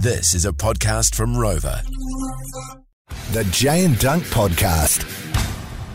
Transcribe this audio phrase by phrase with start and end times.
[0.00, 1.82] This is a podcast from Rover.
[3.32, 5.04] The Jay and Dunc Podcast.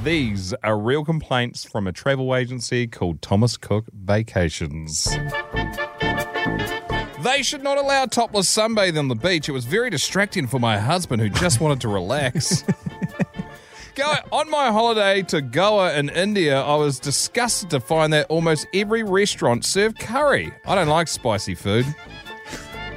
[0.03, 5.07] These are real complaints from a travel agency called Thomas Cook Vacations.
[7.23, 9.47] They should not allow topless sunbathing on the beach.
[9.47, 12.65] It was very distracting for my husband who just wanted to relax.
[13.95, 18.67] Go, on my holiday to Goa in India, I was disgusted to find that almost
[18.73, 20.51] every restaurant served curry.
[20.65, 21.85] I don't like spicy food.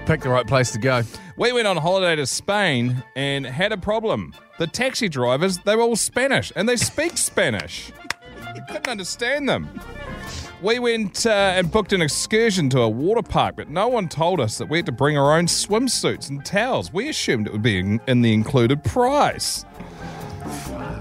[0.06, 1.02] Pick the right place to go.
[1.36, 4.34] We went on holiday to Spain and had a problem.
[4.56, 7.90] The taxi drivers, they were all Spanish and they speak Spanish.
[8.54, 9.68] You couldn't understand them.
[10.62, 14.38] We went uh, and booked an excursion to a water park, but no one told
[14.38, 16.92] us that we had to bring our own swimsuits and towels.
[16.92, 19.64] We assumed it would be in, in the included price.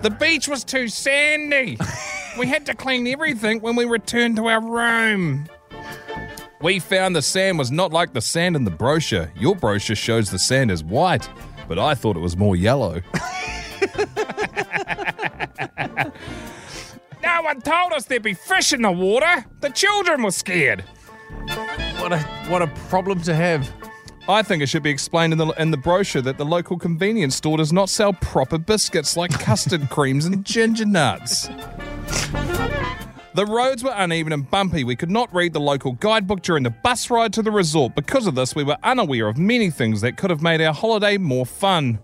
[0.02, 1.78] The beach was too sandy.
[2.40, 5.48] we had to clean everything when we returned to our room.
[6.66, 9.32] We found the sand was not like the sand in the brochure.
[9.36, 11.30] Your brochure shows the sand is white,
[11.68, 12.94] but I thought it was more yellow.
[17.22, 19.46] no one told us there'd be fish in the water.
[19.60, 20.82] The children were scared.
[22.00, 23.72] What a what a problem to have.
[24.28, 27.36] I think it should be explained in the in the brochure that the local convenience
[27.36, 31.48] store does not sell proper biscuits like custard creams and ginger nuts.
[33.36, 34.86] The roads were uneven and bumpy.
[34.86, 37.94] We could not read the local guidebook during the bus ride to the resort.
[37.94, 41.18] Because of this, we were unaware of many things that could have made our holiday
[41.18, 42.00] more fun.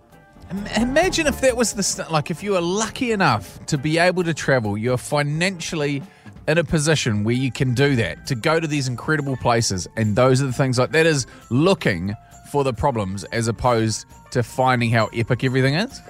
[0.76, 4.26] Imagine if that was the st- like if you were lucky enough to be able
[4.26, 6.04] to travel, you're financially
[6.50, 10.18] in a position where you can do that to go to these incredible places, and
[10.18, 12.14] those are the things like that is looking
[12.52, 16.02] for the problems as opposed to finding how epic everything is.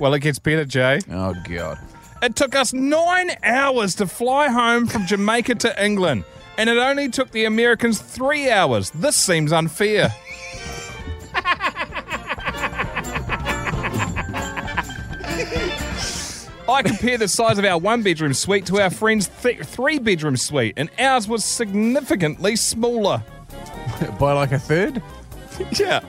[0.00, 1.00] Well, it gets better, Jay.
[1.10, 1.78] Oh god.
[2.22, 6.22] It took us nine hours to fly home from Jamaica to England,
[6.56, 8.90] and it only took the Americans three hours.
[8.90, 10.08] This seems unfair.
[16.68, 20.36] I compare the size of our one bedroom suite to our friend's th- three bedroom
[20.36, 23.24] suite, and ours was significantly smaller.
[24.20, 25.02] By like a third?
[25.72, 26.00] Yeah.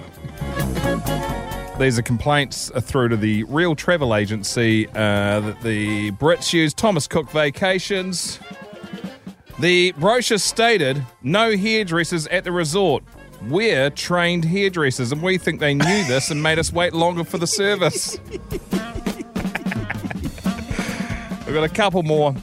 [1.79, 7.07] These are complaints through to the real travel agency uh, that the Brits use, Thomas
[7.07, 8.39] Cook Vacations.
[9.59, 13.03] The brochure stated no hairdressers at the resort.
[13.50, 17.38] We're trained hairdressers, and we think they knew this and made us wait longer for
[17.39, 18.17] the service.
[21.45, 22.35] We've got a couple more.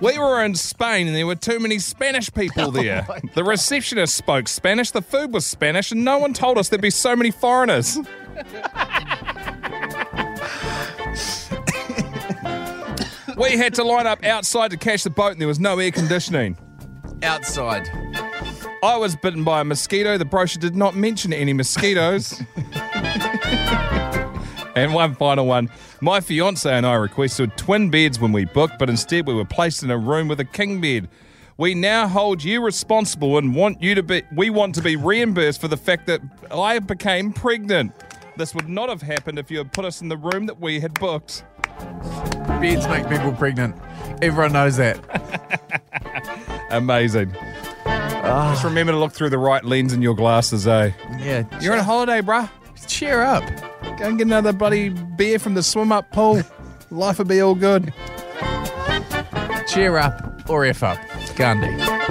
[0.00, 3.06] We were in Spain and there were too many Spanish people there.
[3.34, 6.90] the receptionist spoke Spanish, the food was Spanish, and no one told us there'd be
[6.90, 7.98] so many foreigners.
[13.36, 15.90] We had to line up outside to catch the boat and there was no air
[15.90, 16.56] conditioning.
[17.22, 17.88] Outside.
[18.82, 20.16] I was bitten by a mosquito.
[20.16, 22.42] The brochure did not mention any mosquitoes.
[24.74, 25.70] and one final one.
[26.00, 29.82] My fiance and I requested twin beds when we booked, but instead we were placed
[29.82, 31.08] in a room with a king bed.
[31.58, 35.60] We now hold you responsible and want you to be we want to be reimbursed
[35.60, 37.92] for the fact that I became pregnant.
[38.36, 40.80] This would not have happened if you had put us in the room that we
[40.80, 41.44] had booked.
[42.60, 43.76] Beds make people pregnant.
[44.22, 44.98] Everyone knows that.
[46.70, 47.34] Amazing.
[47.84, 50.92] Just remember to look through the right lens in your glasses, eh?
[51.18, 51.44] Yeah.
[51.60, 52.48] You're on a holiday, bruh.
[52.86, 53.44] cheer up.
[53.98, 56.42] Go and get another bloody beer from the swim up pool.
[56.90, 57.92] Life will be all good.
[59.68, 60.98] Cheer up or F up.
[61.36, 62.09] Gandhi.